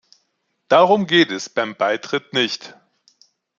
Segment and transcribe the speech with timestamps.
[0.67, 2.73] Darum geht es beim Beitritt nicht.